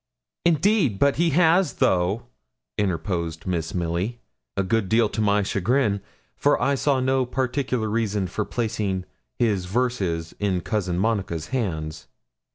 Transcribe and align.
'Indeed 0.45 0.97
but 0.97 1.17
he 1.17 1.29
has 1.29 1.73
though,' 1.73 2.25
interposed 2.75 3.45
Miss 3.45 3.75
Milly; 3.75 4.19
a 4.57 4.63
good 4.63 4.89
deal 4.89 5.07
to 5.09 5.21
my 5.21 5.43
chagrin, 5.43 6.01
for 6.35 6.59
I 6.59 6.73
saw 6.73 6.99
no 6.99 7.23
particular 7.23 7.87
reason 7.87 8.25
for 8.25 8.43
placing 8.43 9.05
his 9.37 9.65
verses 9.65 10.33
in 10.39 10.61
Cousin 10.61 10.97
Monica's 10.97 11.49
hands. 11.49 12.07